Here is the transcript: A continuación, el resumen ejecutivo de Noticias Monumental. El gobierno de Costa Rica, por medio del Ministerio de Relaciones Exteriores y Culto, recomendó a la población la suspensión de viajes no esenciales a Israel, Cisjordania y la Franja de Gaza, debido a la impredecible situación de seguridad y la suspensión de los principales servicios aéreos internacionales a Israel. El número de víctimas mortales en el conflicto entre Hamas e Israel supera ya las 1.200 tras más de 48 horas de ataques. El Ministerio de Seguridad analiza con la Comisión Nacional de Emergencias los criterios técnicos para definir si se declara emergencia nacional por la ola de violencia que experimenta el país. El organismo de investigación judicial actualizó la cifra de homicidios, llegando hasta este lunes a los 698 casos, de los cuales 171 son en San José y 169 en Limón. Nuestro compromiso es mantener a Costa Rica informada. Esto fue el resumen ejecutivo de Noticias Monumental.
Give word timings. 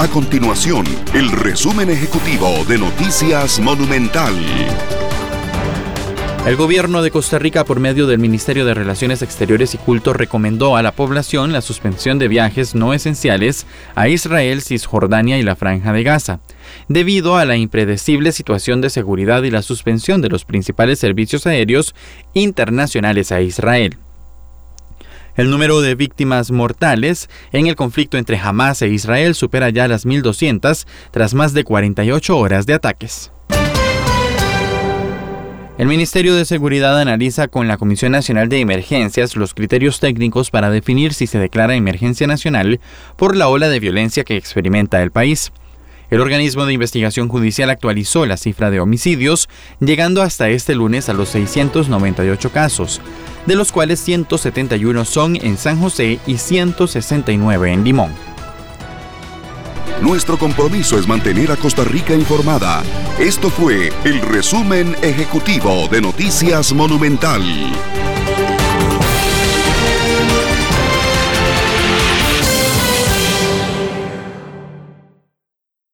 A 0.00 0.08
continuación, 0.08 0.86
el 1.12 1.30
resumen 1.30 1.90
ejecutivo 1.90 2.64
de 2.66 2.78
Noticias 2.78 3.60
Monumental. 3.60 4.34
El 6.46 6.56
gobierno 6.56 7.02
de 7.02 7.10
Costa 7.10 7.38
Rica, 7.38 7.66
por 7.66 7.80
medio 7.80 8.06
del 8.06 8.18
Ministerio 8.18 8.64
de 8.64 8.72
Relaciones 8.72 9.20
Exteriores 9.20 9.74
y 9.74 9.76
Culto, 9.76 10.14
recomendó 10.14 10.74
a 10.78 10.82
la 10.82 10.92
población 10.92 11.52
la 11.52 11.60
suspensión 11.60 12.18
de 12.18 12.28
viajes 12.28 12.74
no 12.74 12.94
esenciales 12.94 13.66
a 13.94 14.08
Israel, 14.08 14.62
Cisjordania 14.62 15.38
y 15.38 15.42
la 15.42 15.54
Franja 15.54 15.92
de 15.92 16.02
Gaza, 16.02 16.40
debido 16.88 17.36
a 17.36 17.44
la 17.44 17.56
impredecible 17.56 18.32
situación 18.32 18.80
de 18.80 18.88
seguridad 18.88 19.42
y 19.42 19.50
la 19.50 19.60
suspensión 19.60 20.22
de 20.22 20.30
los 20.30 20.46
principales 20.46 20.98
servicios 20.98 21.46
aéreos 21.46 21.94
internacionales 22.32 23.32
a 23.32 23.42
Israel. 23.42 23.98
El 25.36 25.50
número 25.50 25.80
de 25.80 25.94
víctimas 25.94 26.50
mortales 26.50 27.28
en 27.52 27.66
el 27.66 27.76
conflicto 27.76 28.18
entre 28.18 28.38
Hamas 28.38 28.82
e 28.82 28.88
Israel 28.88 29.34
supera 29.34 29.70
ya 29.70 29.88
las 29.88 30.06
1.200 30.06 30.86
tras 31.10 31.34
más 31.34 31.52
de 31.52 31.64
48 31.64 32.36
horas 32.36 32.66
de 32.66 32.74
ataques. 32.74 33.30
El 35.80 35.88
Ministerio 35.88 36.34
de 36.34 36.44
Seguridad 36.44 37.00
analiza 37.00 37.48
con 37.48 37.66
la 37.66 37.78
Comisión 37.78 38.12
Nacional 38.12 38.50
de 38.50 38.60
Emergencias 38.60 39.34
los 39.34 39.54
criterios 39.54 39.98
técnicos 39.98 40.50
para 40.50 40.68
definir 40.68 41.14
si 41.14 41.26
se 41.26 41.38
declara 41.38 41.74
emergencia 41.74 42.26
nacional 42.26 42.80
por 43.16 43.34
la 43.34 43.48
ola 43.48 43.70
de 43.70 43.80
violencia 43.80 44.24
que 44.24 44.36
experimenta 44.36 45.02
el 45.02 45.10
país. 45.10 45.52
El 46.10 46.20
organismo 46.20 46.66
de 46.66 46.74
investigación 46.74 47.28
judicial 47.28 47.70
actualizó 47.70 48.26
la 48.26 48.36
cifra 48.36 48.70
de 48.70 48.80
homicidios, 48.80 49.48
llegando 49.78 50.20
hasta 50.20 50.50
este 50.50 50.74
lunes 50.74 51.08
a 51.08 51.14
los 51.14 51.30
698 51.30 52.52
casos, 52.52 53.00
de 53.46 53.54
los 53.54 53.72
cuales 53.72 54.00
171 54.00 55.04
son 55.04 55.36
en 55.36 55.56
San 55.56 55.80
José 55.80 56.20
y 56.26 56.38
169 56.38 57.72
en 57.72 57.84
Limón. 57.84 58.12
Nuestro 60.00 60.38
compromiso 60.38 60.98
es 60.98 61.06
mantener 61.06 61.52
a 61.52 61.56
Costa 61.56 61.84
Rica 61.84 62.14
informada. 62.14 62.82
Esto 63.18 63.50
fue 63.50 63.90
el 64.04 64.20
resumen 64.22 64.96
ejecutivo 65.02 65.88
de 65.88 66.00
Noticias 66.00 66.72
Monumental. 66.72 67.42